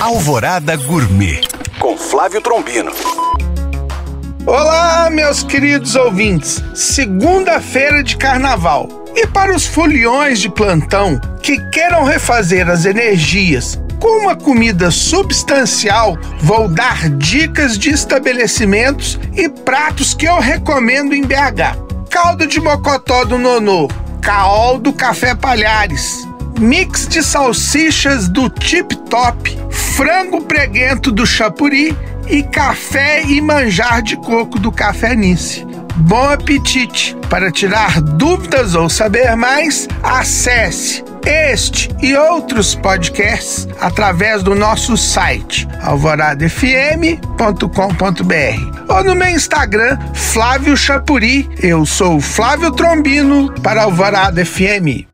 [0.00, 1.40] Alvorada Gourmet
[1.80, 2.92] com Flávio Trombino.
[4.46, 6.62] Olá, meus queridos ouvintes.
[6.72, 8.88] Segunda-feira de carnaval.
[9.16, 16.16] E para os foliões de plantão que queiram refazer as energias com uma comida substancial,
[16.38, 21.76] vou dar dicas de estabelecimentos e pratos que eu recomendo em BH.
[22.08, 23.88] Caldo de mocotó do Nonô,
[24.22, 26.24] caol do Café Palhares,
[26.60, 29.58] mix de salsichas do Tip Top
[29.98, 31.92] frango preguento do chapuri
[32.28, 35.66] e café e manjar de coco do café Nice.
[35.96, 37.16] Bom apetite!
[37.28, 45.66] Para tirar dúvidas ou saber mais, acesse este e outros podcasts através do nosso site
[45.82, 47.14] alvoradafm.com.br
[48.94, 51.50] ou no meu Instagram Flávio Chapuri.
[51.60, 55.06] Eu sou Flávio Trombino para Alvorada FM.